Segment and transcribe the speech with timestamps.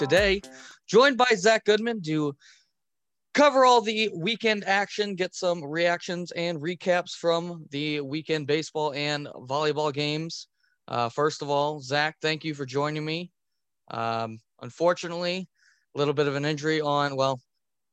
[0.00, 0.40] Today
[0.88, 2.34] joined by Zach Goodman to
[3.34, 9.26] cover all the weekend action, get some reactions and recaps from the weekend baseball and
[9.26, 10.48] volleyball games.
[10.88, 13.30] Uh, first of all, Zach, thank you for joining me.
[13.90, 15.46] Um, unfortunately,
[15.94, 17.38] a little bit of an injury on, well,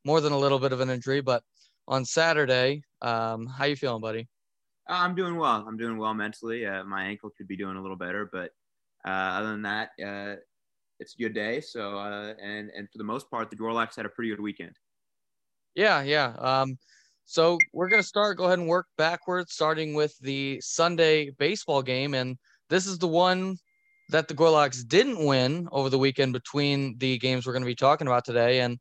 [0.06, 1.44] more than a little bit of an injury, but
[1.90, 2.84] on Saturday.
[3.02, 4.30] Um, how you feeling, buddy?
[4.90, 5.66] Uh, I'm doing well.
[5.68, 6.66] I'm doing well mentally.
[6.66, 8.52] Uh, my ankle could be doing a little better, but
[9.06, 10.36] uh, other than that, uh,
[11.00, 11.62] it's good day.
[11.62, 14.76] So, uh, and and for the most part, the Gorloks had a pretty good weekend.
[15.76, 16.34] Yeah, yeah.
[16.40, 16.78] Um,
[17.26, 18.38] so we're gonna start.
[18.38, 22.38] Go ahead and work backwards, starting with the Sunday baseball game, and
[22.70, 23.58] this is the one
[24.10, 27.76] that the Gorloks didn't win over the weekend between the games we're going to be
[27.76, 28.62] talking about today.
[28.62, 28.80] And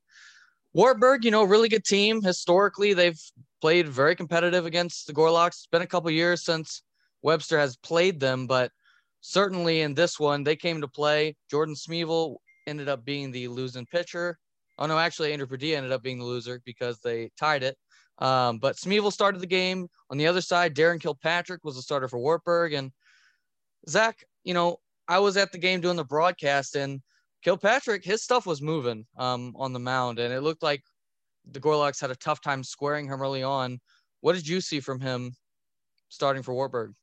[0.73, 2.23] Wartburg, you know, really good team.
[2.23, 3.21] Historically, they've
[3.61, 5.49] played very competitive against the Gorloks.
[5.49, 6.83] It's been a couple years since
[7.23, 8.71] Webster has played them, but
[9.27, 11.35] certainly in this one, they came to play.
[11.51, 14.39] Jordan Smeevil ended up being the losing pitcher.
[14.79, 17.77] Oh no, actually Andrew Padilla ended up being the loser because they tied it.
[18.19, 19.89] Um, but Smeevil started the game.
[20.11, 22.73] On the other side, Darren Kilpatrick was the starter for Wartburg.
[22.73, 22.93] And
[23.89, 24.77] Zach, you know,
[25.09, 27.01] I was at the game doing the broadcast and
[27.43, 30.83] Kilpatrick, his stuff was moving um, on the mound, and it looked like
[31.53, 33.79] the Gorloks had a tough time squaring him early on.
[34.21, 35.33] What did you see from him
[36.09, 36.95] starting for Wartburg?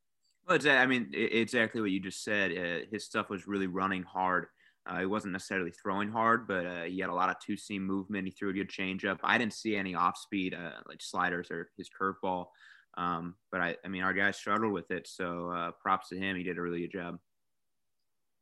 [0.47, 2.51] Well, I mean, exactly what you just said.
[2.51, 4.47] Uh, his stuff was really running hard.
[4.85, 7.85] Uh, he wasn't necessarily throwing hard, but uh, he had a lot of two seam
[7.85, 8.25] movement.
[8.25, 9.19] He threw a good changeup.
[9.23, 12.47] I didn't see any off speed uh, like sliders or his curveball.
[12.95, 15.07] Um, but I, I mean, our guy struggled with it.
[15.07, 16.35] So uh, props to him.
[16.35, 17.19] He did a really good job.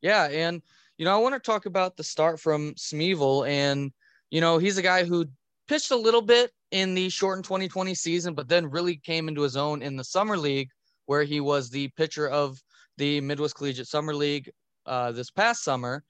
[0.02, 0.64] Yeah, and
[0.98, 3.92] you know, I want to talk about the start from Smeevil, and
[4.32, 5.26] you know, he's a guy who
[5.68, 9.56] pitched a little bit in the shortened 2020 season, but then really came into his
[9.56, 10.70] own in the summer league,
[11.06, 12.58] where he was the pitcher of
[12.98, 14.52] the Midwest Collegiate Summer League
[14.86, 16.04] uh, this past summer.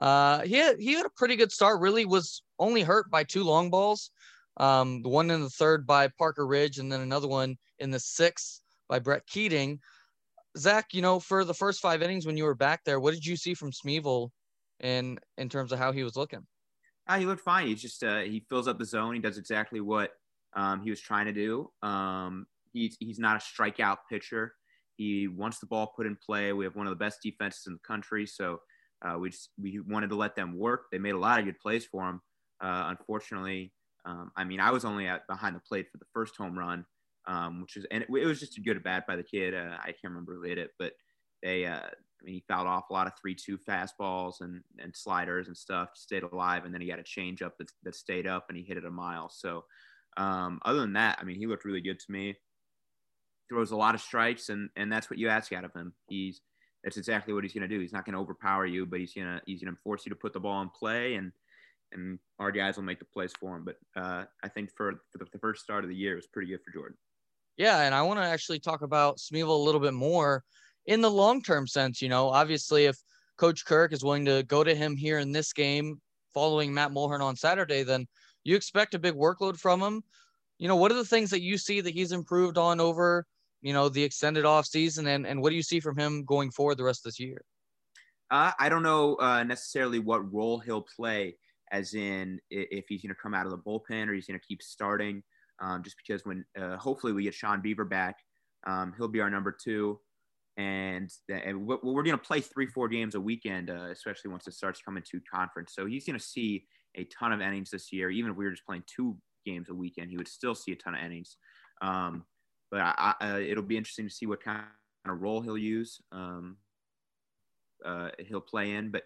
[0.00, 1.80] Uh, he had he had a pretty good start.
[1.80, 4.10] Really was only hurt by two long balls,
[4.58, 8.00] um, the one in the third by Parker Ridge, and then another one in the
[8.00, 9.80] sixth by Brett Keating.
[10.58, 13.24] Zach, you know, for the first five innings when you were back there, what did
[13.24, 14.30] you see from Smeevil
[14.80, 16.46] in in terms of how he was looking?
[17.08, 17.66] Uh, he looked fine.
[17.66, 19.14] He's just uh, he fills up the zone.
[19.14, 20.10] He does exactly what
[20.54, 21.70] um, he was trying to do.
[21.82, 22.46] Um,
[22.76, 24.54] he's he's not a strikeout pitcher.
[24.96, 26.52] He wants the ball put in play.
[26.52, 28.60] We have one of the best defenses in the country, so
[29.04, 30.86] uh, we just, we wanted to let them work.
[30.90, 32.20] They made a lot of good plays for him.
[32.62, 33.72] Uh, unfortunately,
[34.06, 36.86] um, I mean, I was only at behind the plate for the first home run,
[37.26, 39.54] um, which is and it, it, was just a good at bat by the kid.
[39.54, 40.92] Uh, I can't remember who hit it, but
[41.42, 45.48] they uh, I mean, he fouled off a lot of three-two fastballs and and sliders
[45.48, 48.56] and stuff, stayed alive, and then he had a changeup that that stayed up and
[48.56, 49.28] he hit it a mile.
[49.28, 49.64] So
[50.16, 52.36] um, other than that, I mean, he looked really good to me.
[53.48, 55.92] Throws a lot of strikes, and and that's what you ask out of him.
[56.08, 56.40] He's
[56.82, 57.80] that's exactly what he's going to do.
[57.80, 60.32] He's not going to overpower you, but he's gonna he's gonna force you to put
[60.32, 61.32] the ball in play and
[61.92, 63.64] and our guys will make the plays for him.
[63.64, 66.26] But uh, I think for, for the, the, first start of the year, it was
[66.26, 66.96] pretty good for Jordan.
[67.56, 70.44] Yeah, and I want to actually talk about Smeevil a little bit more
[70.86, 72.02] in the long term sense.
[72.02, 72.96] You know, obviously, if
[73.36, 76.00] Coach Kirk is willing to go to him here in this game
[76.34, 78.06] following Matt Mulhern on Saturday, then
[78.44, 80.02] you expect a big workload from him.
[80.58, 83.26] You know, what are the things that you see that he's improved on over,
[83.66, 86.52] you know, the extended off season, and and what do you see from him going
[86.52, 87.42] forward the rest of this year?
[88.30, 91.36] Uh, I don't know uh, necessarily what role he'll play,
[91.72, 94.46] as in if he's going to come out of the bullpen or he's going to
[94.46, 95.22] keep starting
[95.60, 98.16] um, just because when uh, hopefully we get Sean Beaver back,
[98.66, 99.98] um, he'll be our number two.
[100.58, 104.54] And, and we're going to play three, four games a weekend, uh, especially once it
[104.54, 105.74] starts coming to conference.
[105.74, 108.10] So he's going to see a ton of innings this year.
[108.10, 110.76] Even if we were just playing two games a weekend, he would still see a
[110.76, 111.36] ton of innings.
[111.82, 112.24] Um,
[112.70, 114.64] but I, I, uh, it'll be interesting to see what kind
[115.06, 116.00] of role he'll use.
[116.12, 116.56] Um,
[117.84, 119.02] uh, he'll play in, but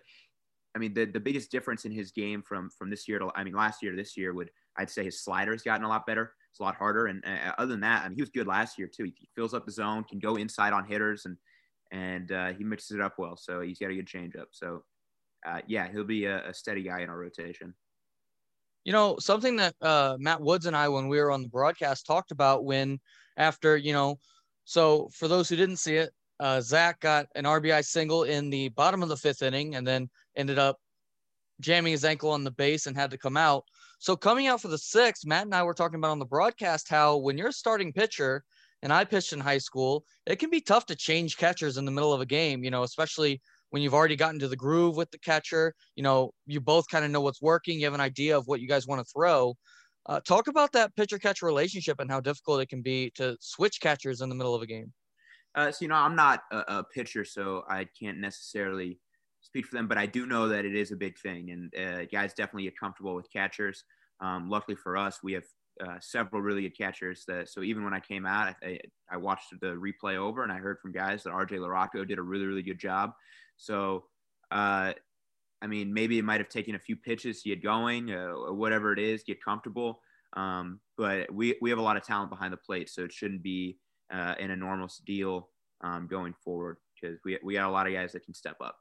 [0.74, 3.44] I mean, the, the biggest difference in his game from from this year to I
[3.44, 6.06] mean last year to this year would I'd say his slider has gotten a lot
[6.06, 6.32] better.
[6.50, 7.06] It's a lot harder.
[7.06, 9.04] And uh, other than that, I mean, he was good last year too.
[9.04, 11.36] He, fills up the zone, can go inside on hitters, and
[11.92, 13.36] and uh, he mixes it up well.
[13.36, 14.46] So he's got a good changeup.
[14.52, 14.84] So
[15.46, 17.74] uh, yeah, he'll be a, a, steady guy in our rotation.
[18.84, 22.06] You know, something that uh, Matt Woods and I, when we were on the broadcast,
[22.06, 22.98] talked about when
[23.36, 24.18] after you know,
[24.64, 28.70] so for those who didn't see it, uh, Zach got an RBI single in the
[28.70, 30.78] bottom of the fifth inning, and then ended up
[31.60, 33.64] jamming his ankle on the base and had to come out.
[33.98, 36.88] So coming out for the sixth, Matt and I were talking about on the broadcast
[36.88, 38.42] how when you're a starting pitcher,
[38.82, 41.90] and I pitched in high school, it can be tough to change catchers in the
[41.90, 45.10] middle of a game, you know, especially when you've already gotten to the groove with
[45.10, 45.74] the catcher.
[45.96, 47.78] You know, you both kind of know what's working.
[47.78, 49.54] You have an idea of what you guys want to throw.
[50.06, 53.80] Uh, talk about that pitcher catcher relationship and how difficult it can be to switch
[53.80, 54.92] catchers in the middle of a game.
[55.54, 58.98] Uh, so, you know, I'm not a, a pitcher, so I can't necessarily
[59.40, 62.04] speak for them, but I do know that it is a big thing, and uh,
[62.04, 63.84] guys definitely get comfortable with catchers.
[64.20, 65.44] Um, luckily for us, we have
[65.80, 67.24] uh, several really good catchers.
[67.26, 68.78] That so even when I came out, I,
[69.10, 72.22] I, watched the replay over, and I heard from guys that RJ Larocco did a
[72.22, 73.12] really really good job.
[73.56, 74.04] So,
[74.50, 74.92] uh,
[75.62, 78.92] I mean, maybe it might have taken a few pitches to get going, uh, whatever
[78.92, 80.00] it is, get comfortable.
[80.34, 83.42] Um, but we we have a lot of talent behind the plate, so it shouldn't
[83.42, 83.78] be
[84.12, 85.48] uh, an enormous deal
[85.82, 88.76] um, going forward because we we got a lot of guys that can step up.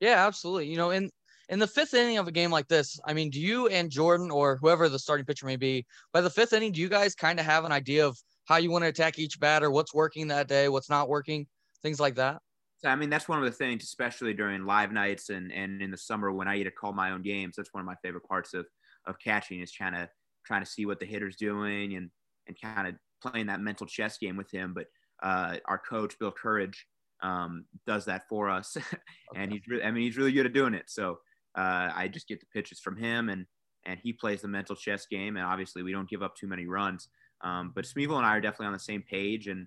[0.00, 0.68] Yeah, absolutely.
[0.68, 1.08] You know, in
[1.48, 4.30] in the fifth inning of a game like this, I mean, do you and Jordan
[4.30, 7.38] or whoever the starting pitcher may be, by the fifth inning, do you guys kind
[7.40, 10.48] of have an idea of how you want to attack each batter, what's working that
[10.48, 11.46] day, what's not working,
[11.82, 12.40] things like that?
[12.78, 15.90] So, I mean, that's one of the things, especially during live nights and, and in
[15.90, 17.54] the summer when I get to call my own games.
[17.56, 18.66] That's one of my favorite parts of,
[19.06, 20.08] of catching is trying to
[20.44, 22.10] trying to see what the hitter's doing and
[22.48, 24.74] and kind of playing that mental chess game with him.
[24.74, 24.86] But
[25.22, 26.74] uh, our coach Bill Kurich
[27.22, 28.76] um, does that for us,
[29.36, 30.84] and he's really, I mean, he's really good at doing it.
[30.88, 31.18] So
[31.56, 33.46] uh, I just get the pitches from him, and
[33.84, 35.36] and he plays the mental chess game.
[35.36, 37.08] And obviously, we don't give up too many runs.
[37.42, 39.66] Um, but Smeevil and I are definitely on the same page, and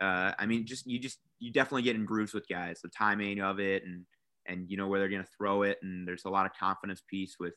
[0.00, 3.40] uh, I mean, just you just you definitely get in grooves with guys, the timing
[3.40, 4.04] of it, and
[4.46, 7.02] and you know where they're going to throw it, and there's a lot of confidence
[7.08, 7.54] piece with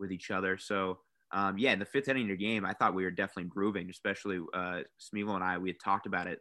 [0.00, 0.58] with each other.
[0.58, 0.98] So
[1.32, 3.90] um, yeah, in the fifth inning of the game, I thought we were definitely grooving,
[3.90, 4.80] especially uh,
[5.12, 5.58] and I.
[5.58, 6.38] We had talked about it.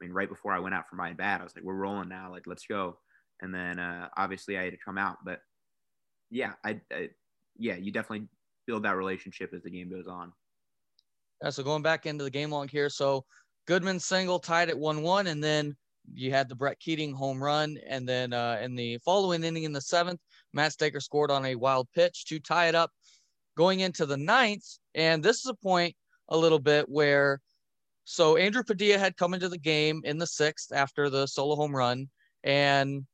[0.00, 2.08] I mean, right before I went out for my bat, I was like, "We're rolling
[2.08, 2.30] now.
[2.30, 2.98] Like, let's go."
[3.40, 5.40] And then uh, obviously I had to come out, but
[6.34, 7.08] yeah, I, I
[7.56, 8.26] yeah, you definitely
[8.66, 10.32] build that relationship as the game goes on.
[11.42, 13.24] Yeah, so going back into the game log here, so
[13.66, 15.76] Goodman single tied at one-one, and then
[16.12, 19.72] you had the Brett Keating home run, and then uh, in the following inning in
[19.72, 20.20] the seventh,
[20.52, 22.90] Matt Staker scored on a wild pitch to tie it up.
[23.56, 24.66] Going into the ninth,
[24.96, 25.94] and this is a point
[26.28, 27.40] a little bit where,
[28.02, 31.74] so Andrew Padilla had come into the game in the sixth after the solo home
[31.74, 32.08] run,
[32.42, 33.06] and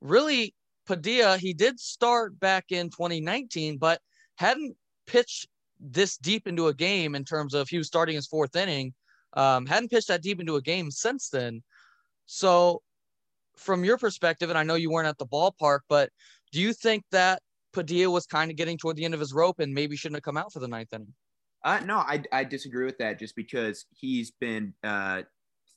[0.00, 0.54] really
[0.86, 4.00] Padilla, he did start back in 2019, but
[4.36, 4.76] hadn't
[5.06, 5.48] pitched
[5.80, 8.94] this deep into a game in terms of he was starting his fourth inning.
[9.34, 11.62] Um, hadn't pitched that deep into a game since then.
[12.26, 12.82] So,
[13.56, 16.10] from your perspective, and I know you weren't at the ballpark, but
[16.52, 17.42] do you think that
[17.72, 20.22] Padilla was kind of getting toward the end of his rope and maybe shouldn't have
[20.22, 21.14] come out for the ninth inning?
[21.64, 25.22] Uh, no, I, I disagree with that just because he's been uh,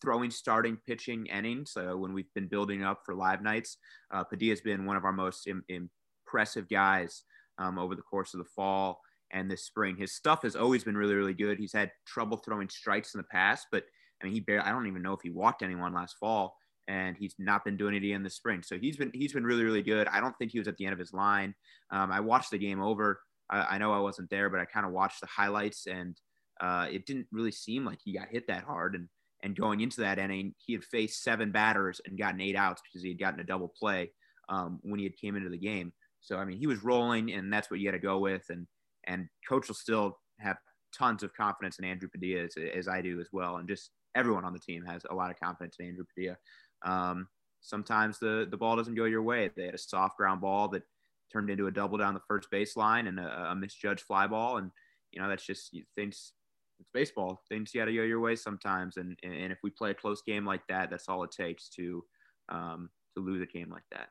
[0.02, 3.78] throwing starting pitching innings uh, when we've been building up for live nights.
[4.12, 7.24] Uh, Padilla's been one of our most Im- impressive guys
[7.58, 9.02] um, over the course of the fall
[9.32, 9.98] and this spring.
[9.98, 11.60] His stuff has always been really, really good.
[11.60, 13.84] He's had trouble throwing strikes in the past, but
[14.22, 16.56] I mean, he barely, I don't even know if he walked anyone last fall
[16.88, 18.64] and he's not been doing it in the spring.
[18.64, 20.08] So he's been, he's been really, really good.
[20.08, 21.54] I don't think he was at the end of his line.
[21.92, 23.20] Um, I watched the game over.
[23.50, 26.16] I, I know I wasn't there, but I kind of watched the highlights and
[26.62, 28.96] uh, it didn't really seem like he got hit that hard.
[28.96, 29.10] And
[29.48, 33.02] and going into that inning, he had faced seven batters and gotten eight outs because
[33.02, 34.12] he had gotten a double play
[34.50, 35.94] um, when he had came into the game.
[36.20, 38.44] So I mean, he was rolling, and that's what you got to go with.
[38.50, 38.68] And
[39.06, 40.58] and coach will still have
[40.94, 44.44] tons of confidence in Andrew Padilla as, as, I do as well, and just everyone
[44.44, 46.38] on the team has a lot of confidence in Andrew Padilla.
[46.86, 47.30] Um,
[47.62, 49.50] sometimes the the ball doesn't go your way.
[49.56, 50.84] They had a soft ground ball that
[51.32, 54.72] turned into a double down the first baseline and a, a misjudged fly ball, and
[55.12, 56.34] you know that's just things
[56.80, 57.42] it's baseball.
[57.50, 60.46] Things got to go your way sometimes, and and if we play a close game
[60.46, 62.04] like that, that's all it takes to
[62.50, 64.10] um, to lose a game like that.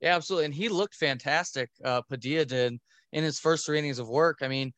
[0.00, 0.46] Yeah, absolutely.
[0.46, 1.70] And he looked fantastic.
[1.84, 2.78] Uh, Padilla did
[3.12, 4.38] in his first three innings of work.
[4.42, 4.72] I mean,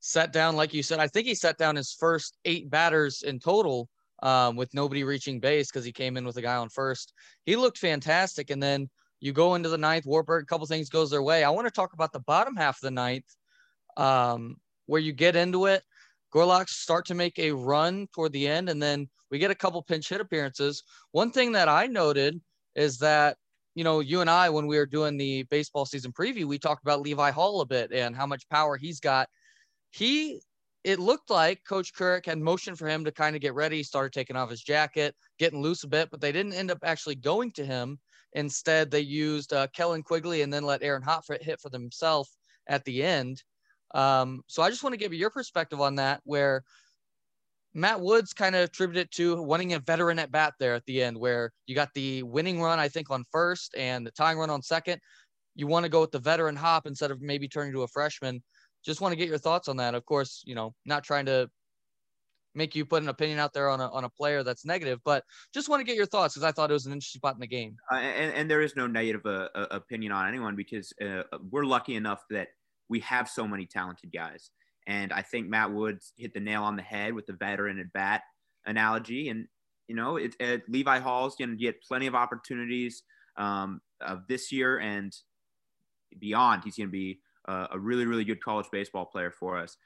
[0.00, 1.00] set down like you said.
[1.00, 3.88] I think he set down his first eight batters in total
[4.22, 7.12] um, with nobody reaching base because he came in with a guy on first.
[7.44, 8.50] He looked fantastic.
[8.50, 8.88] And then
[9.20, 10.06] you go into the ninth.
[10.06, 11.44] Wartburg, a couple things goes their way.
[11.44, 13.24] I want to talk about the bottom half of the ninth,
[13.96, 15.82] um, where you get into it.
[16.34, 19.82] Gorloks start to make a run toward the end, and then we get a couple
[19.82, 20.82] pinch hit appearances.
[21.12, 22.40] One thing that I noted
[22.74, 23.36] is that,
[23.74, 26.82] you know, you and I, when we were doing the baseball season preview, we talked
[26.82, 29.28] about Levi Hall a bit and how much power he's got.
[29.90, 30.40] He,
[30.84, 33.82] it looked like Coach Kurich had motion for him to kind of get ready, he
[33.82, 37.14] started taking off his jacket, getting loose a bit, but they didn't end up actually
[37.14, 37.98] going to him.
[38.34, 42.36] Instead, they used uh, Kellen Quigley and then let Aaron Hotfrit hit for themselves
[42.66, 43.42] at the end.
[43.94, 46.64] Um, so I just want to give you your perspective on that, where
[47.74, 51.16] Matt Woods kind of attributed to wanting a veteran at bat there at the end,
[51.16, 54.62] where you got the winning run, I think, on first and the tying run on
[54.62, 55.00] second.
[55.54, 58.42] You want to go with the veteran hop instead of maybe turning to a freshman.
[58.84, 59.94] Just want to get your thoughts on that.
[59.94, 61.48] Of course, you know, not trying to
[62.54, 65.24] make you put an opinion out there on a, on a player that's negative, but
[65.54, 67.40] just want to get your thoughts because I thought it was an interesting spot in
[67.40, 67.76] the game.
[67.90, 71.64] Uh, and, and, there is no negative uh, uh opinion on anyone because uh, we're
[71.64, 72.48] lucky enough that–
[72.92, 74.50] we have so many talented guys.
[74.86, 77.90] And I think Matt Woods hit the nail on the head with the veteran at
[77.94, 78.20] bat
[78.66, 79.30] analogy.
[79.30, 79.48] And,
[79.88, 83.02] you know, it, it, Levi Hall's going to get plenty of opportunities
[83.38, 85.16] um, of this year and
[86.18, 86.64] beyond.
[86.64, 89.78] He's going to be uh, a really, really good college baseball player for us.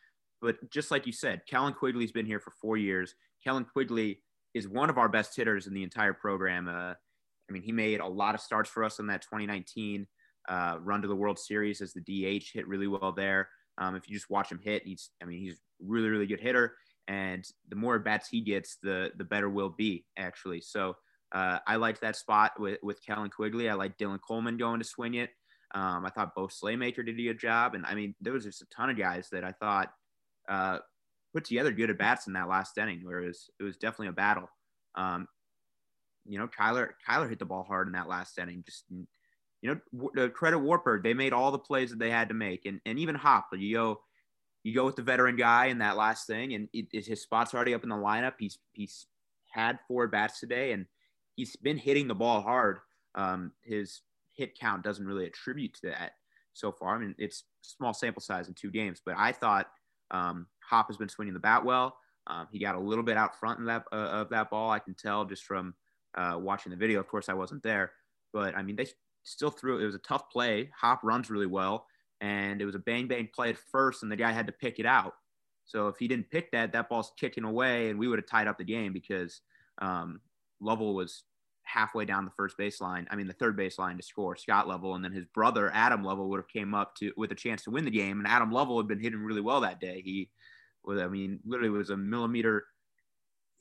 [0.43, 3.15] But just like you said, Kellen Quigley's been here for four years.
[3.45, 4.21] Kellen Quigley
[4.53, 6.67] is one of our best hitters in the entire program.
[6.67, 6.95] Uh,
[7.49, 10.09] I mean, he made a lot of starts for us in that 2019
[10.49, 13.49] uh, run to the World Series as the DH, hit really well there.
[13.79, 16.77] Um, if you just watch him hit, he's, I mean, he's really, really good hitter.
[17.09, 20.61] And the more bats he gets, the the better will be actually.
[20.61, 20.97] So
[21.33, 23.69] uh, I liked that spot with with Kellen Quigley.
[23.69, 25.31] I like Dylan Coleman going to swing it.
[25.75, 28.63] Um, I thought Bo Slaymaker did a good job, and I mean there was just
[28.63, 29.91] a ton of guys that I thought
[30.49, 30.79] uh,
[31.33, 34.09] put together good at bats in that last inning, where it was it was definitely
[34.09, 34.49] a battle.
[34.97, 35.29] Um,
[36.25, 38.63] you know, Kyler Kyler hit the ball hard in that last inning.
[38.65, 38.85] Just
[39.67, 42.67] you know, the credit Wartburg, they made all the plays that they had to make,
[42.67, 44.01] and and even Hop, you go
[44.63, 47.55] you go with the veteran guy in that last thing, and it, it, his spot's
[47.55, 48.35] already up in the lineup.
[48.39, 49.07] He's he's
[49.51, 50.87] had four bats today, and
[51.35, 52.79] he's been hitting the ball hard.
[53.15, 54.03] Um, his
[54.35, 56.13] hit count doesn't really attribute to that
[56.53, 56.95] so far.
[56.95, 59.69] I mean, it's small sample size in two games, but I thought
[60.11, 61.97] um, Hop has been swinging the bat well.
[62.27, 64.71] Um, he got a little bit out front of that, uh, of that ball.
[64.71, 65.75] I can tell just from
[66.17, 66.99] uh, watching the video.
[66.99, 67.93] Of course, I wasn't there,
[68.33, 68.87] but I mean, they
[69.27, 69.79] still threw.
[69.79, 70.71] It was a tough play.
[70.81, 71.87] Hop runs really well
[72.21, 74.79] and it was a bang bang play at first, and the guy had to pick
[74.79, 75.15] it out.
[75.65, 78.47] So if he didn't pick that, that ball's kicking away, and we would have tied
[78.47, 79.41] up the game because
[79.79, 80.21] um,
[80.61, 81.25] Lovell was
[81.65, 83.07] halfway down the first baseline.
[83.11, 86.31] I mean, the third baseline to score Scott Lovell, and then his brother Adam Lovell
[86.31, 88.19] would have came up to with a chance to win the game.
[88.19, 90.01] And Adam Lovell had been hitting really well that day.
[90.05, 90.31] He
[90.85, 92.65] was, I mean, literally was a millimeter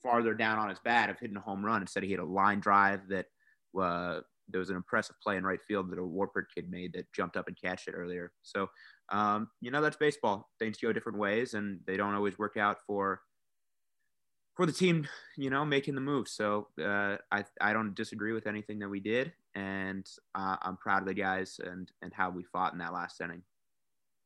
[0.03, 1.81] farther down on his bat of hitting a home run.
[1.81, 3.25] Instead, he had a line drive that
[3.79, 7.11] uh, there was an impressive play in right field that a Wartburg kid made that
[7.13, 8.31] jumped up and catched it earlier.
[8.43, 8.67] So,
[9.11, 10.49] um, you know, that's baseball.
[10.59, 13.21] Things go different ways, and they don't always work out for
[14.55, 15.07] for the team.
[15.37, 16.27] You know, making the move.
[16.27, 21.01] So, uh, I I don't disagree with anything that we did, and uh, I'm proud
[21.01, 23.43] of the guys and and how we fought in that last inning.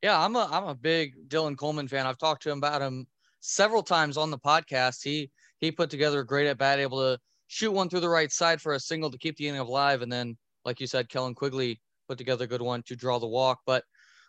[0.02, 2.08] Yeah, I'm a I'm a big Dylan Coleman fan.
[2.08, 3.08] I've talked to him about him
[3.42, 5.04] several times on the podcast.
[5.04, 8.32] He he put together a great at bat, able to shoot one through the right
[8.32, 10.02] side for a single to keep the inning alive.
[10.02, 13.28] And then, like you said, Kellen Quigley put together a good one to draw the
[13.28, 13.60] walk.
[13.66, 13.84] But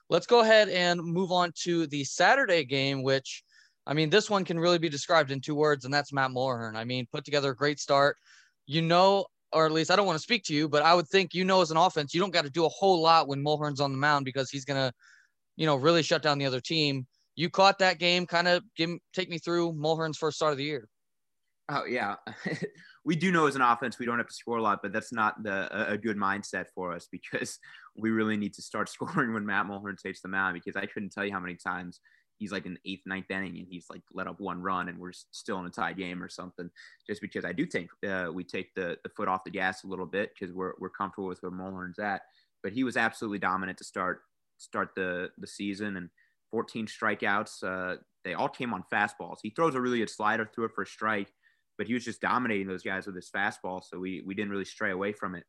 [0.09, 3.45] let's go ahead and move on to the Saturday game, which
[3.87, 6.77] I mean, this one can really be described in two words, and that's Matt Mulhern.
[6.77, 8.17] I mean, put together a great start.
[8.67, 11.09] You know, or at least I don't want to speak to you, but I would
[11.09, 13.43] think you know as an offense, you don't got to do a whole lot when
[13.43, 14.93] Mulhern's on the mound because he's gonna,
[15.57, 17.07] you know, really shut down the other team.
[17.37, 18.27] You caught that game.
[18.27, 20.89] Kind of give take me through Mulhern's first start of the year.
[21.69, 22.17] Oh yeah,
[23.05, 25.13] we do know as an offense we don't have to score a lot, but that's
[25.13, 27.59] not the a good mindset for us because
[27.97, 30.55] we really need to start scoring when Matt Mulhern takes the mound.
[30.55, 32.01] Because I couldn't tell you how many times
[32.39, 34.99] he's like in the eighth, ninth inning and he's like let up one run and
[34.99, 36.71] we're still in a tie game or something.
[37.07, 39.87] Just because I do think uh, we take the, the foot off the gas a
[39.87, 42.23] little bit because we're we're comfortable with where Mulhern's at.
[42.63, 44.21] But he was absolutely dominant to start
[44.59, 46.11] start the the season and
[46.51, 47.63] 14 strikeouts.
[47.63, 49.39] Uh, they all came on fastballs.
[49.43, 51.33] He throws a really good slider, threw it for a strike
[51.81, 53.83] but he was just dominating those guys with his fastball.
[53.83, 55.45] So we, we didn't really stray away from it.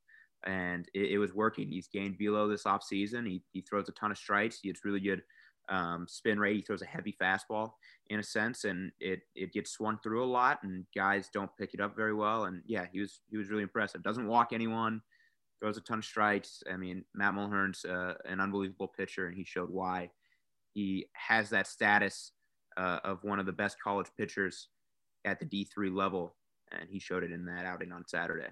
[0.46, 1.68] And it, it was working.
[1.68, 3.28] He's gained velo this offseason.
[3.28, 4.60] He, he throws a ton of strikes.
[4.62, 5.24] He gets really good
[5.68, 6.56] um, spin rate.
[6.56, 7.74] He throws a heavy fastball
[8.08, 11.74] in a sense, and it, it gets swung through a lot, and guys don't pick
[11.74, 12.46] it up very well.
[12.46, 14.02] And yeah, he was he was really impressive.
[14.02, 15.02] Doesn't walk anyone,
[15.60, 16.64] throws a ton of strikes.
[16.72, 20.12] I mean, Matt Mulhern's uh, an unbelievable pitcher, and he showed why
[20.74, 22.32] he has that status
[22.78, 24.70] uh, of one of the best college pitchers
[25.26, 26.36] at the D3 level.
[26.72, 28.48] And he showed it in that outing on Saturday.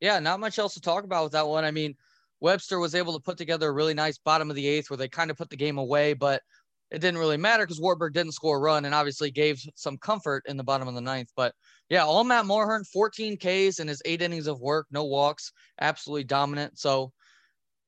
[0.00, 1.64] Yeah, not much else to talk about with that one.
[1.64, 1.94] I mean,
[2.40, 5.08] Webster was able to put together a really nice bottom of the eighth where they
[5.08, 6.42] kind of put the game away, but
[6.90, 10.44] it didn't really matter because Wartburg didn't score a run and obviously gave some comfort
[10.46, 11.30] in the bottom of the ninth.
[11.36, 11.54] But
[11.88, 16.24] yeah, all Matt Mulhern, 14 Ks in his eight innings of work, no walks, absolutely
[16.24, 16.78] dominant.
[16.78, 17.12] So,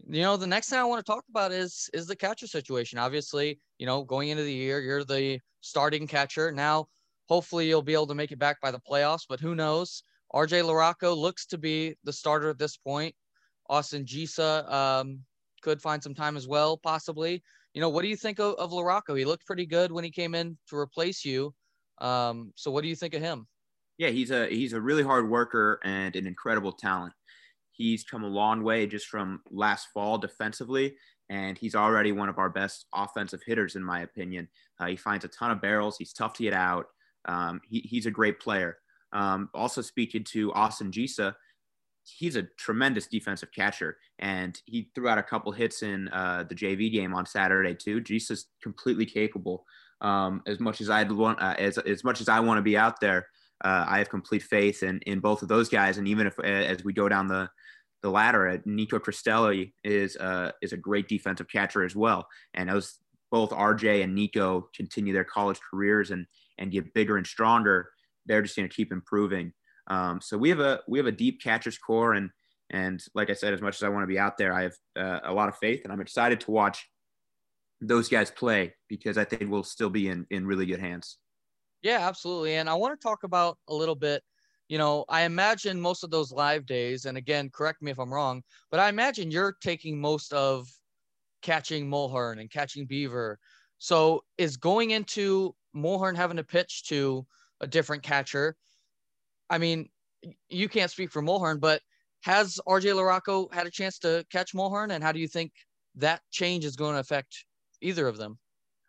[0.06, 2.98] you know, the next thing I want to talk about is is the catcher situation.
[2.98, 6.52] Obviously, you know, going into the year, you're the starting catcher.
[6.52, 6.86] Now
[7.28, 10.02] Hopefully, you'll be able to make it back by the playoffs, but who knows?
[10.34, 13.14] RJ Larocco looks to be the starter at this point.
[13.68, 15.20] Austin Gisa um,
[15.62, 17.42] could find some time as well, possibly.
[17.74, 19.16] You know, what do you think of, of Larocco?
[19.16, 21.54] He looked pretty good when he came in to replace you.
[21.98, 23.46] Um, so, what do you think of him?
[23.98, 27.12] Yeah, he's a he's a really hard worker and an incredible talent.
[27.70, 30.96] He's come a long way just from last fall defensively,
[31.30, 34.48] and he's already one of our best offensive hitters, in my opinion.
[34.78, 35.96] Uh, he finds a ton of barrels.
[35.98, 36.86] He's tough to get out.
[37.26, 38.78] Um, he, he's a great player.
[39.12, 41.34] Um, also speaking to Austin Gisa,
[42.04, 46.54] he's a tremendous defensive catcher, and he threw out a couple hits in uh, the
[46.54, 48.00] JV game on Saturday too.
[48.00, 49.64] Gisa's completely capable.
[50.00, 52.76] Um, as much as I'd want, uh, as as much as I want to be
[52.76, 53.28] out there,
[53.64, 55.98] uh, I have complete faith in in both of those guys.
[55.98, 57.48] And even if as we go down the
[58.02, 62.26] the latter, Nico Tristelli is uh, is a great defensive catcher as well.
[62.54, 62.98] And as
[63.30, 66.26] both RJ and Nico continue their college careers and
[66.58, 67.90] and get bigger and stronger,
[68.26, 69.52] they're just going to keep improving.
[69.88, 72.30] Um, so we have a we have a deep catchers core, and
[72.70, 74.74] and like I said, as much as I want to be out there, I have
[74.96, 76.88] uh, a lot of faith, and I'm excited to watch
[77.80, 81.18] those guys play because I think we'll still be in in really good hands.
[81.82, 82.54] Yeah, absolutely.
[82.54, 84.22] And I want to talk about a little bit.
[84.68, 88.12] You know, I imagine most of those live days, and again, correct me if I'm
[88.12, 90.68] wrong, but I imagine you're taking most of
[91.42, 93.38] catching Mulhern and catching Beaver.
[93.78, 97.26] So is going into Mulhern having to pitch to
[97.60, 98.56] a different catcher.
[99.48, 99.88] I mean,
[100.48, 101.80] you can't speak for Mulhern, but
[102.22, 105.52] has RJ LaRocco had a chance to catch Mulhern, and how do you think
[105.96, 107.44] that change is going to affect
[107.80, 108.38] either of them?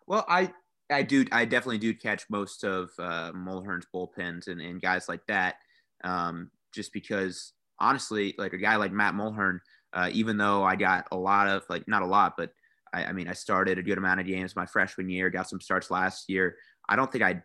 [0.08, 0.54] Well, I
[0.90, 5.25] I do I definitely do catch most of uh, Mulhern's bullpens and, and guys like
[5.28, 5.56] that,
[6.04, 9.60] um, just because honestly, like a guy like Matt Mulhern,
[9.94, 12.52] uh, even though I got a lot of like not a lot, but
[12.94, 15.62] I, I mean I started a good amount of games my freshman year, got some
[15.62, 16.58] starts last year.
[16.88, 17.44] I don't think I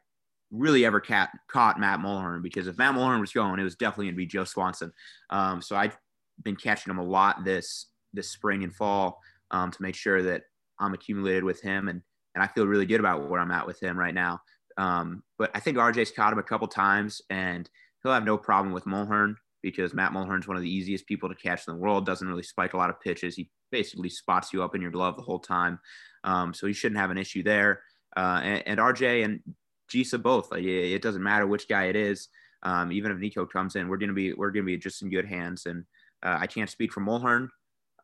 [0.51, 4.15] really ever caught Matt Mulhern because if Matt Mulhern was going, it was definitely going
[4.15, 4.93] to be Joe Swanson.
[5.31, 5.97] Um, so I've
[6.43, 10.43] been catching him a lot this this spring and fall um, to make sure that
[10.79, 12.03] I'm accumulated with him, and
[12.35, 14.41] and I feel really good about where I'm at with him right now.
[14.77, 17.69] Um, but I think RJ's caught him a couple times, and
[18.03, 21.35] he'll have no problem with Mulhern because Matt Mulhern's one of the easiest people to
[21.35, 22.07] catch in the world.
[22.07, 23.35] Doesn't really spike a lot of pitches.
[23.35, 25.81] He basically spots you up in your glove the whole time,
[26.25, 27.83] um, so he shouldn't have an issue there.
[28.19, 29.41] Uh, and, and, RJ and
[29.89, 30.51] Gisa both.
[30.51, 32.29] Like, it doesn't matter which guy it is.
[32.65, 35.25] Um, even if Nico comes in, we're gonna be we're gonna be just in good
[35.25, 35.67] hands.
[35.67, 35.85] And
[36.25, 37.49] uh, I can't speak for Mulhern,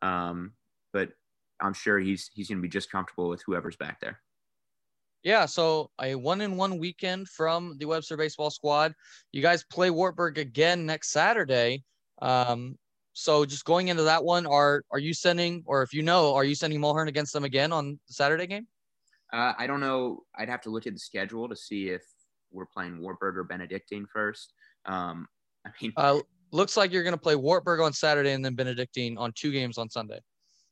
[0.01, 0.53] um,
[0.93, 1.09] but
[1.59, 4.21] I'm sure he's he's gonna be just comfortable with whoever's back there.
[5.23, 8.93] Yeah, so a one in one weekend from the Webster baseball squad.
[9.33, 11.83] You guys play Wartburg again next Saturday.
[12.21, 12.77] Um,
[13.11, 16.45] so just going into that one, are are you sending, or if you know, are
[16.45, 18.67] you sending Mulhern against them again on the Saturday game?
[19.35, 20.23] Uh, I don't know.
[20.37, 22.03] I'd have to look at the schedule to see if
[22.53, 24.53] we're playing Wartburg or Benedictine first.
[24.85, 25.27] Um,
[25.67, 26.19] I mean, uh,
[26.53, 29.77] looks like you're going to play Wartburg on Saturday and then Benedictine on two games
[29.77, 30.21] on Sunday.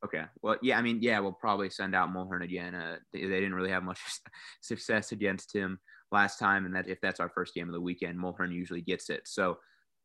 [0.02, 0.22] Okay.
[0.40, 0.78] Well, yeah.
[0.78, 2.74] I mean, yeah, we'll probably send out Mulhern again.
[2.74, 3.98] Uh, they, they, didn't really have much
[4.62, 5.78] success against him
[6.10, 9.10] last time, and that if that's our first game of the weekend, Mulhern usually gets
[9.10, 9.22] it.
[9.26, 9.58] So,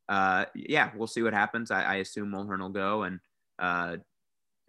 [0.09, 1.71] uh, yeah, we'll see what happens.
[1.71, 3.19] I, I assume Mulhern will go, and
[3.57, 3.97] uh,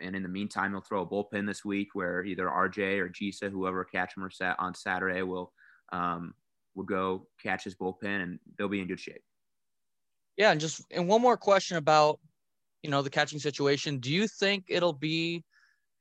[0.00, 3.50] and in the meantime, he'll throw a bullpen this week where either RJ or Gisa,
[3.50, 5.52] whoever catch him or sat on Saturday, will
[5.92, 6.34] um,
[6.74, 9.22] will go catch his bullpen, and they'll be in good shape.
[10.36, 12.18] Yeah, and just and one more question about
[12.82, 13.98] you know the catching situation.
[13.98, 15.44] Do you think it'll be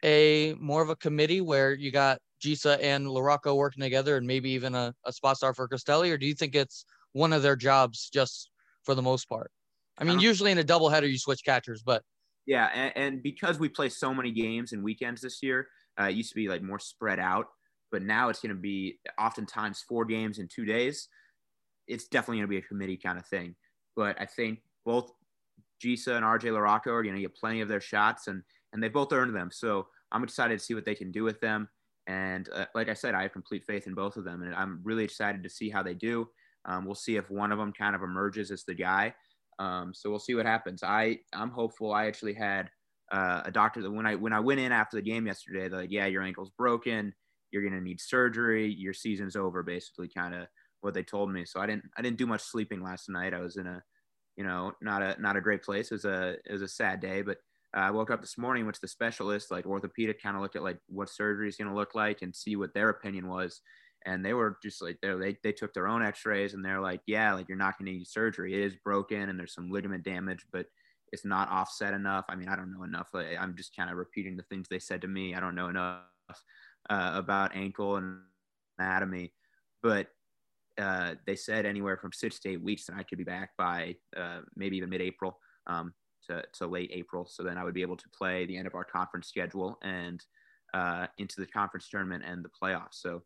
[0.03, 4.51] a more of a committee where you got Gisa and LaRocco working together, and maybe
[4.51, 7.55] even a, a spot star for Costelli, or do you think it's one of their
[7.55, 8.49] jobs just
[8.83, 9.51] for the most part?
[9.97, 12.03] I mean, usually in a doubleheader you switch catchers, but
[12.49, 15.67] yeah, and, and, because we play so many games and weekends this year,
[15.99, 17.45] uh, it used to be like more spread out,
[17.91, 21.09] but now it's going to be oftentimes four games in two days.
[21.87, 23.55] It's definitely going to be a committee kind of thing.
[23.95, 25.11] But I think both
[25.79, 28.41] Gisa and RJ LaRocco are going to get plenty of their shots, and
[28.73, 29.51] and they both earned them.
[29.53, 31.69] So I'm excited to see what they can do with them.
[32.07, 34.79] And uh, like I said, I have complete faith in both of them, and I'm
[34.83, 36.27] really excited to see how they do.
[36.65, 39.13] Um, we'll see if one of them kind of emerges as the guy.
[39.59, 40.83] Um, so we'll see what happens.
[40.83, 41.93] I I'm hopeful.
[41.93, 42.69] I actually had
[43.11, 45.81] uh, a doctor that when I when I went in after the game yesterday, they're
[45.81, 47.13] like, yeah, your ankle's broken.
[47.51, 48.71] You're gonna need surgery.
[48.71, 50.47] Your season's over, basically, kind of
[50.81, 51.45] what they told me.
[51.45, 53.33] So I didn't I didn't do much sleeping last night.
[53.33, 53.83] I was in a
[54.37, 55.91] you know not a not a great place.
[55.91, 57.37] It was a it was a sad day, but
[57.75, 60.55] uh, I woke up this morning, went to the specialist, like orthopedic, kind of looked
[60.55, 63.61] at like what surgery is going to look like and see what their opinion was
[64.05, 67.33] and they were just like they they took their own X-rays and they're like, yeah,
[67.33, 68.53] like you're not going to need surgery.
[68.53, 70.65] It is broken and there's some ligament damage, but
[71.11, 72.25] it's not offset enough.
[72.29, 73.09] I mean, I don't know enough.
[73.13, 75.35] I'm just kind of repeating the things they said to me.
[75.35, 76.03] I don't know enough
[76.89, 78.19] uh, about ankle and
[78.77, 79.33] anatomy,
[79.81, 80.07] but
[80.79, 83.95] uh, they said anywhere from six to eight weeks, and I could be back by
[84.15, 85.93] uh, maybe even mid-April um,
[86.27, 87.25] to, to late April.
[87.25, 90.23] So then I would be able to play the end of our conference schedule and
[90.73, 92.93] uh, into the conference tournament and the playoffs.
[93.01, 93.23] So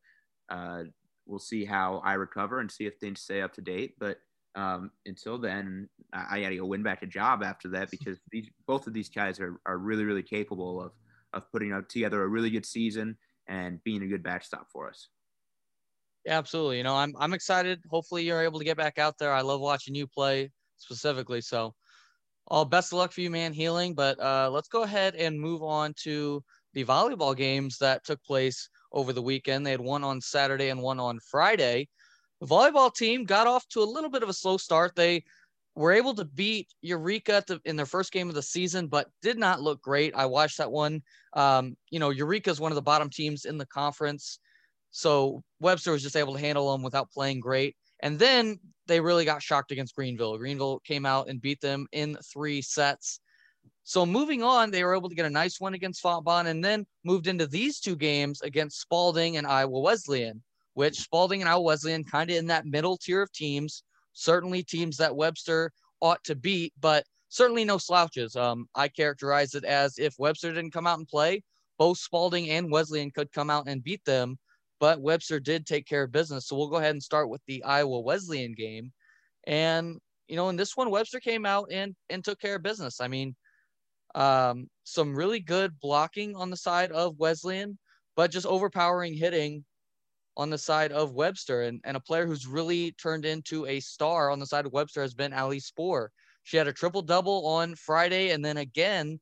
[0.49, 0.83] uh,
[1.25, 3.95] we'll see how I recover and see if things stay up to date.
[3.99, 4.17] But
[4.55, 8.17] um, until then, I, I got to go win back a job after that because
[8.31, 10.91] these, both of these guys are, are really, really capable of,
[11.33, 15.09] of putting together a really good season and being a good backstop for us.
[16.25, 16.77] Yeah, absolutely.
[16.77, 17.81] You know, I'm, I'm excited.
[17.89, 19.33] Hopefully you're able to get back out there.
[19.33, 21.41] I love watching you play specifically.
[21.41, 21.73] So
[22.47, 23.93] all best of luck for you, man, healing.
[23.93, 28.69] But uh, let's go ahead and move on to the volleyball games that took place
[28.93, 29.65] over the weekend.
[29.65, 31.87] They had one on Saturday and one on Friday.
[32.41, 34.95] The volleyball team got off to a little bit of a slow start.
[34.95, 35.23] They
[35.75, 39.37] were able to beat Eureka the, in their first game of the season, but did
[39.37, 40.13] not look great.
[40.15, 41.01] I watched that one.
[41.33, 44.39] Um, you know, Eureka is one of the bottom teams in the conference.
[44.91, 47.75] So Webster was just able to handle them without playing great.
[48.01, 50.37] And then they really got shocked against Greenville.
[50.37, 53.19] Greenville came out and beat them in three sets.
[53.83, 56.85] So moving on, they were able to get a nice win against Fontbonne and then
[57.03, 60.41] moved into these two games against Spalding and Iowa Wesleyan,
[60.73, 64.97] which Spalding and Iowa Wesleyan kind of in that middle tier of teams, certainly teams
[64.97, 68.35] that Webster ought to beat, but certainly no slouches.
[68.35, 71.43] Um, I characterize it as if Webster didn't come out and play,
[71.77, 74.37] both Spalding and Wesleyan could come out and beat them
[74.83, 76.45] but Webster did take care of business.
[76.45, 78.91] So we'll go ahead and start with the Iowa Wesleyan game.
[79.47, 82.99] And, you know, in this one, Webster came out and, and took care of business.
[82.99, 83.33] I mean,
[84.15, 87.77] um, some really good blocking on the side of Wesleyan,
[88.15, 89.63] but just overpowering hitting
[90.35, 91.63] on the side of Webster.
[91.63, 95.01] And, and a player who's really turned into a star on the side of Webster
[95.01, 96.11] has been Ali Spoor.
[96.43, 99.19] She had a triple double on Friday and then again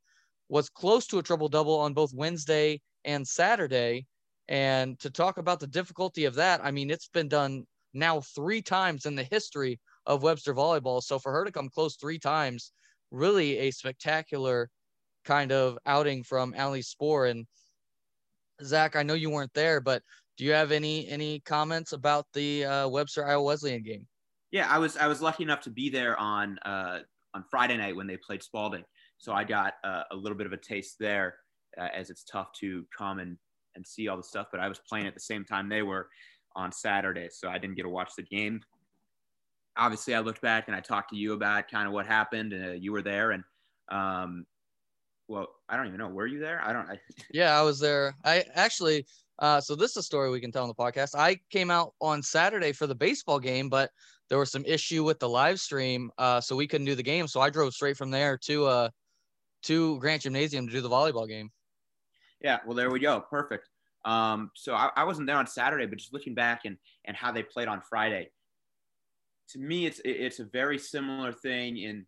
[0.50, 4.06] was close to a triple double on both Wednesday and Saturday.
[4.48, 8.62] And to talk about the difficulty of that, I mean, it's been done now three
[8.62, 11.02] times in the history of Webster volleyball.
[11.02, 12.74] So for her to come close three times,
[13.12, 14.70] really a spectacular
[15.26, 17.28] kind of outing from Ali Spoor.
[17.28, 17.46] And
[18.64, 20.04] Zach, I know you weren't there, but
[20.38, 24.08] do you have any any comments about the uh, Webster Iowa Wesleyan game?
[24.52, 27.00] Yeah, I was I was lucky enough to be there on uh,
[27.34, 28.84] on Friday night when they played Spalding,
[29.18, 31.36] so I got uh, a little bit of a taste there,
[31.80, 33.38] uh, as it's tough to come and
[33.76, 34.48] and see all the stuff.
[34.52, 36.10] But I was playing at the same time they were
[36.56, 38.62] on Saturday, so I didn't get to watch the game.
[39.78, 42.66] Obviously, I looked back and I talked to you about kind of what happened, and
[42.66, 43.32] uh, you were there.
[43.32, 43.44] And
[43.90, 44.46] um,
[45.32, 46.10] well, I don't even know.
[46.10, 46.62] Were you there?
[46.62, 46.90] I don't.
[46.90, 47.00] I...
[47.34, 48.16] yeah, I was there.
[48.26, 49.06] I actually.
[49.40, 51.16] Uh, so this is a story we can tell on the podcast.
[51.18, 53.90] I came out on Saturday for the baseball game, but
[54.30, 57.28] there was some issue with the live stream, uh, so we couldn't do the game.
[57.28, 58.90] So I drove straight from there to uh,
[59.64, 61.50] to Grant Gymnasium to do the volleyball game.
[62.42, 63.22] Yeah, well, there we go.
[63.22, 63.70] Perfect.
[64.04, 67.32] Um, so I, I, wasn't there on Saturday, but just looking back and and how
[67.32, 68.32] they played on Friday,
[69.50, 72.06] to me, it's it's a very similar thing in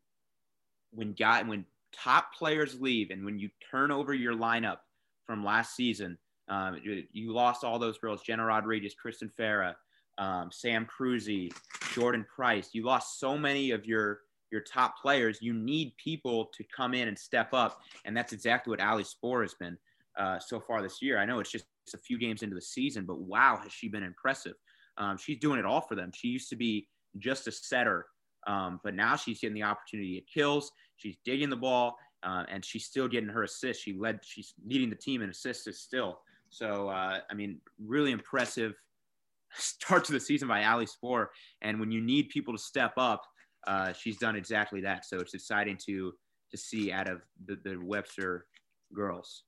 [0.91, 4.77] when guy when top players leave and when you turn over your lineup
[5.25, 6.17] from last season.
[6.49, 9.75] Um, you, you, lost all those girls: Jenna Rodriguez, Kristen Farah,
[10.17, 11.53] um, Sam Cruzy,
[11.93, 12.69] Jordan Price.
[12.73, 14.19] You lost so many of your
[14.51, 15.39] your top players.
[15.41, 19.41] You need people to come in and step up, and that's exactly what Ali Spoor
[19.41, 19.77] has been
[20.17, 21.17] uh, so far this year.
[21.17, 24.03] I know it's just a few games into the season, but wow, has she been
[24.03, 24.53] impressive.
[24.97, 26.11] Um, she's doing it all for them.
[26.13, 28.05] She used to be just a setter,
[28.45, 30.71] um, but now she's getting the opportunity at kills.
[31.03, 33.83] She's digging the ball, uh, and she's still getting her assists.
[33.83, 36.21] She led, she's leading the team in assists still.
[36.49, 38.73] So, uh, I mean, really impressive
[39.53, 41.31] start to the season by Ali Spoor.
[41.61, 43.23] And when you need people to step up,
[43.67, 45.05] uh, she's done exactly that.
[45.05, 46.13] So it's exciting to
[46.51, 48.45] to see out of the, the Webster
[48.93, 49.43] girls.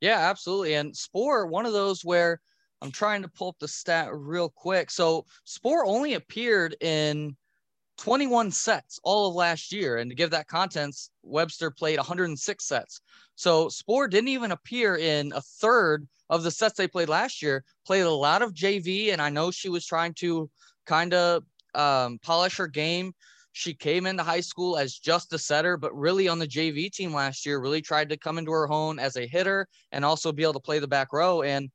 [0.00, 0.74] Yeah, absolutely.
[0.74, 2.40] And Spoor, one of those where
[2.82, 4.90] I'm trying to pull up the stat real quick.
[4.90, 7.36] So Spoor only appeared in
[7.98, 9.96] 21 sets all of last year.
[9.98, 13.00] And to give that contents, Webster played 106 sets.
[13.34, 17.64] So Spoor didn't even appear in a third of the sets they played last year,
[17.86, 19.12] played a lot of JV.
[19.12, 20.50] And I know she was trying to
[20.86, 23.14] kind of um, polish her game.
[23.52, 27.14] She came into high school as just a setter, but really on the JV team
[27.14, 30.42] last year, really tried to come into her own as a hitter and also be
[30.42, 31.42] able to play the back row.
[31.42, 31.70] And,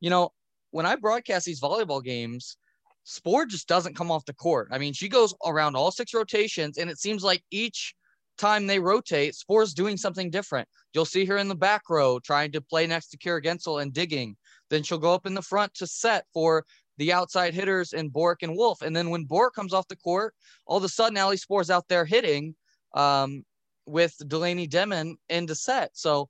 [0.00, 0.30] you know,
[0.70, 2.56] when I broadcast these volleyball games,
[3.04, 4.68] Spoor just doesn't come off the court.
[4.70, 7.94] I mean, she goes around all six rotations, and it seems like each
[8.38, 10.68] time they rotate, Spoor's doing something different.
[10.92, 13.92] You'll see her in the back row trying to play next to Kira Gensel and
[13.92, 14.36] digging.
[14.70, 16.64] Then she'll go up in the front to set for
[16.96, 18.82] the outside hitters and Bork and Wolf.
[18.82, 20.34] And then when Bork comes off the court,
[20.66, 22.54] all of a sudden Ali Spoor's out there hitting
[22.94, 23.44] um,
[23.86, 25.90] with Delaney Demon into set.
[25.94, 26.28] So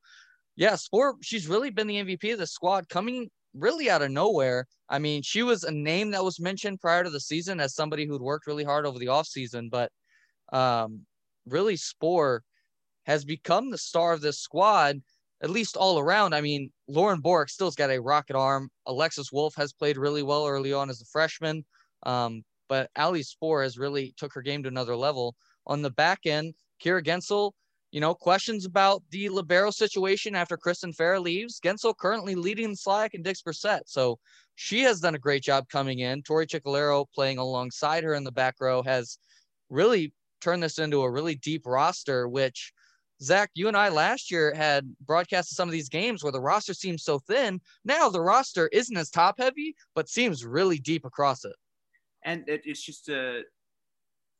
[0.56, 4.66] yeah, Spoor, she's really been the MVP of the squad coming really out of nowhere.
[4.88, 8.06] I mean, she was a name that was mentioned prior to the season as somebody
[8.06, 9.90] who'd worked really hard over the offseason, but
[10.52, 11.00] um,
[11.46, 12.42] really Spoor
[13.06, 15.00] has become the star of this squad
[15.42, 16.34] at least all around.
[16.34, 18.70] I mean, Lauren Bork still's got a rocket arm.
[18.86, 21.64] Alexis Wolf has played really well early on as a freshman.
[22.04, 25.36] Um, but Ali Spoor has really took her game to another level.
[25.66, 27.52] On the back end, Kira Gensel,
[27.94, 31.60] you know, questions about the libero situation after Kristen Farah leaves.
[31.64, 33.88] Gensel currently leading slack and digs set.
[33.88, 34.18] So
[34.56, 36.22] she has done a great job coming in.
[36.22, 39.18] Tori Ciccolero playing alongside her in the back row has
[39.70, 42.72] really turned this into a really deep roster, which–
[43.22, 46.74] Zach, you and I last year had broadcasted some of these games where the roster
[46.74, 47.60] seems so thin.
[47.84, 51.54] Now the roster isn't as top heavy, but seems really deep across it.
[52.24, 53.42] And it's just a,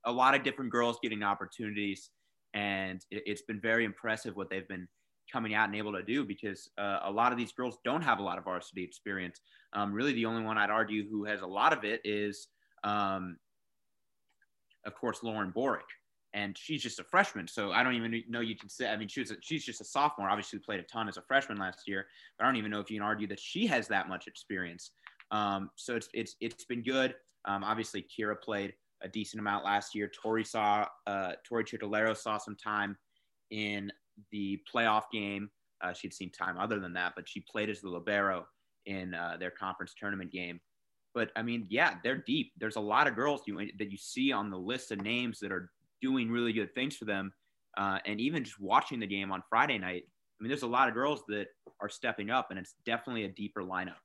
[0.05, 2.11] a lot of different girls getting opportunities,
[2.55, 4.89] and it, has been very impressive what they've been
[5.31, 8.19] coming out and able to do because uh, a lot of these girls don't have
[8.21, 9.41] a lot of varsity experience.
[9.73, 12.49] Um, really, the only one I'd argue who has a lot of it is,
[12.85, 13.37] um,
[14.87, 15.89] of course, Lauren Borick.
[16.33, 18.89] And she's just a freshman, so I don't even know you can say.
[18.89, 20.29] I mean, she was a, she's just a sophomore.
[20.29, 22.91] Obviously, played a ton as a freshman last year, but I don't even know if
[22.91, 24.91] you can argue that she has that much experience.
[25.31, 27.15] Um, so it's it's it's been good.
[27.45, 30.11] Um, obviously, Kira played a decent amount last year.
[30.23, 32.97] Tori saw uh, Tori Chitolero saw some time
[33.51, 33.93] in
[34.33, 35.51] the playoff game.
[35.81, 38.47] Uh, she'd seen time other than that, but she played as the libero
[38.87, 40.61] in uh, their conference tournament game.
[41.15, 42.53] But I mean, yeah, they're deep.
[42.59, 45.53] There's a lot of girls you, that you see on the list of names that
[45.53, 45.71] are
[46.03, 47.33] doing really good things for them.
[47.77, 50.89] Uh, and even just watching the game on Friday night, I mean, there's a lot
[50.89, 51.47] of girls that
[51.81, 53.97] are stepping up, and it's definitely a deeper lineup.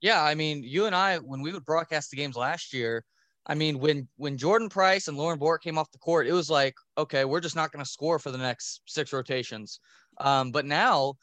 [0.00, 3.04] Yeah, I mean, you and I, when we would broadcast the games last year,
[3.46, 6.48] I mean, when when Jordan Price and Lauren Bork came off the court, it was
[6.48, 9.80] like, okay, we're just not going to score for the next six rotations.
[10.18, 11.14] Um, but now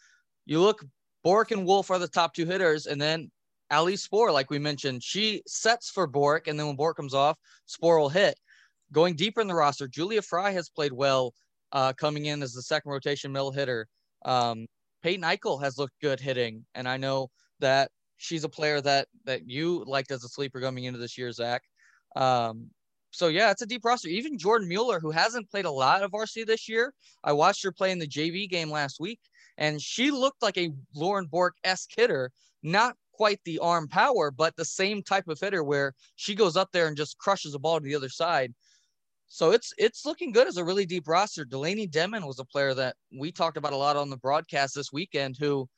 [0.45, 0.85] you look,
[1.23, 3.31] Bork and Wolf are the top two hitters, and then
[3.71, 7.37] Ali Spoor, like we mentioned, she sets for Bork, and then when Bork comes off,
[7.65, 8.37] Spoor will hit.
[8.91, 11.33] Going deeper in the roster, Julia Fry has played well,
[11.71, 13.87] uh, coming in as the second rotation middle hitter.
[14.25, 14.67] Um,
[15.01, 17.29] Peyton Eichel has looked good hitting, and I know
[17.59, 21.31] that she's a player that that you liked as a sleeper coming into this year,
[21.31, 21.63] Zach.
[22.15, 22.69] Um,
[23.11, 24.07] so yeah, it's a deep roster.
[24.07, 26.93] Even Jordan Mueller, who hasn't played a lot of varsity this year,
[27.23, 29.19] I watched her play in the JV game last week,
[29.57, 32.31] and she looked like a Lauren Bork esque hitter.
[32.63, 36.69] Not quite the arm power, but the same type of hitter where she goes up
[36.71, 38.53] there and just crushes the ball to the other side.
[39.27, 41.45] So it's it's looking good as a really deep roster.
[41.45, 44.91] Delaney Demon was a player that we talked about a lot on the broadcast this
[44.91, 45.37] weekend.
[45.39, 45.69] Who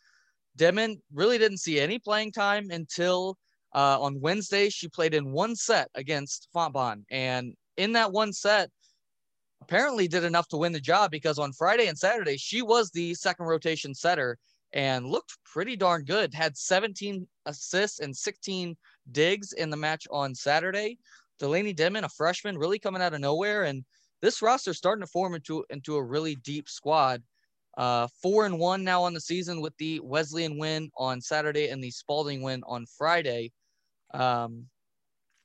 [0.55, 3.37] Demon really didn't see any playing time until
[3.73, 7.03] uh, on Wednesday, she played in one set against Fontbonne.
[7.09, 8.69] And in that one set,
[9.61, 13.13] apparently did enough to win the job because on Friday and Saturday, she was the
[13.15, 14.37] second rotation setter
[14.73, 16.33] and looked pretty darn good.
[16.33, 18.75] Had 17 assists and 16
[19.11, 20.97] digs in the match on Saturday.
[21.39, 23.63] Delaney Demon, a freshman, really coming out of nowhere.
[23.63, 23.83] And
[24.21, 27.23] this roster starting to form into, into a really deep squad.
[27.77, 31.83] Uh, four and one now on the season with the Wesleyan win on Saturday and
[31.83, 33.51] the Spalding win on Friday.
[34.13, 34.67] Um,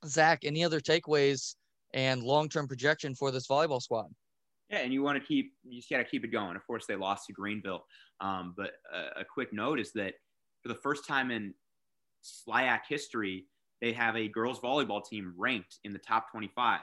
[0.07, 1.54] Zach, any other takeaways
[1.94, 4.09] and long-term projection for this volleyball squad?
[4.70, 6.54] Yeah, and you want to keep you just got to keep it going.
[6.54, 7.85] Of course, they lost to Greenville,
[8.20, 10.14] um, but a, a, quick note is that
[10.62, 11.54] for the first time in
[12.22, 13.46] SLIAC history,
[13.81, 16.81] they have a girls volleyball team ranked in the top 25,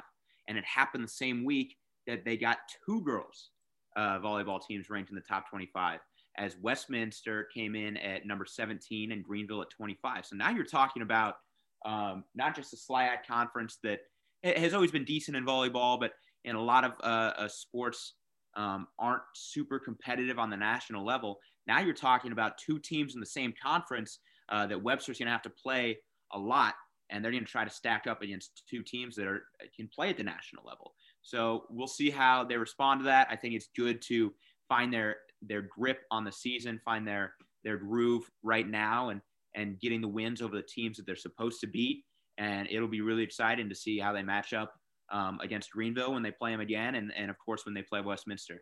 [0.47, 1.75] and it happened the same week
[2.07, 3.51] that they got two girls
[3.95, 5.99] uh, volleyball teams ranked in the top 25
[6.37, 10.25] as Westminster came in at number 17 and Greenville at 25.
[10.25, 11.35] So now you're talking about
[11.85, 13.99] um, not just the SLIAC conference that
[14.43, 16.11] has always been decent in volleyball, but
[16.43, 18.13] in a lot of uh, uh, sports
[18.55, 21.39] um, aren't super competitive on the national level.
[21.67, 25.31] Now you're talking about two teams in the same conference uh, that Webster's going to
[25.31, 25.97] have to play
[26.31, 26.75] a lot,
[27.09, 29.43] and they're going to try to stack up against two teams that are
[29.75, 30.93] can play at the national level.
[31.21, 33.27] So we'll see how they respond to that.
[33.31, 34.33] I think it's good to
[34.69, 37.33] find their their grip on the season, find their
[37.63, 39.21] their groove right now, and
[39.55, 42.03] and getting the wins over the teams that they're supposed to beat.
[42.37, 44.73] And it'll be really exciting to see how they match up
[45.11, 48.01] um, against Greenville when they play them again, and, and of course when they play
[48.01, 48.61] Westminster.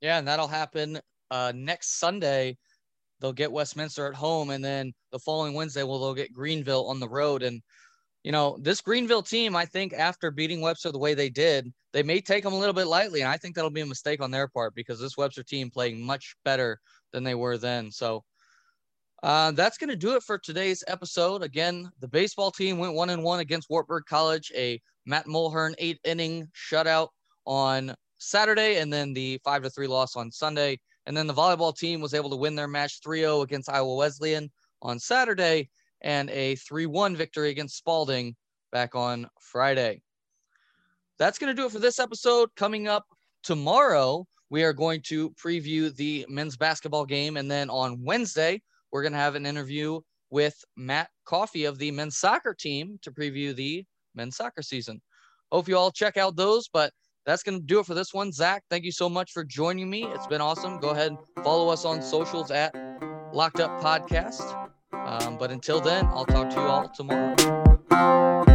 [0.00, 1.00] Yeah, and that'll happen
[1.30, 2.56] uh, next Sunday.
[3.20, 7.00] They'll get Westminster at home, and then the following Wednesday, well, they'll get Greenville on
[7.00, 7.42] the road.
[7.42, 7.60] And
[8.22, 12.02] you know, this Greenville team, I think after beating Webster the way they did, they
[12.02, 14.30] may take them a little bit lightly, and I think that'll be a mistake on
[14.30, 16.78] their part because this Webster team playing much better
[17.12, 17.90] than they were then.
[17.90, 18.22] So
[19.22, 21.42] uh, that's going to do it for today's episode.
[21.42, 26.00] Again, the baseball team went one and one against Wartburg College, a Matt Mulhern eight
[26.04, 27.08] inning shutout
[27.44, 30.78] on Saturday, and then the five to three loss on Sunday.
[31.06, 33.96] And then the volleyball team was able to win their match 3 0 against Iowa
[33.96, 34.50] Wesleyan
[34.82, 35.68] on Saturday
[36.02, 38.36] and a 3 1 victory against Spalding
[38.72, 40.02] back on Friday.
[41.18, 42.50] That's going to do it for this episode.
[42.56, 43.04] Coming up
[43.42, 47.36] tomorrow, we are going to preview the men's basketball game.
[47.36, 50.00] And then on Wednesday, we're going to have an interview
[50.30, 55.00] with Matt Coffey of the men's soccer team to preview the men's soccer season.
[55.52, 56.92] Hope you all check out those, but
[57.26, 58.32] that's going to do it for this one.
[58.32, 60.04] Zach, thank you so much for joining me.
[60.04, 60.78] It's been awesome.
[60.78, 62.74] Go ahead and follow us on socials at
[63.32, 64.68] Locked Up Podcast.
[64.92, 68.49] Um, but until then, I'll talk to you all tomorrow.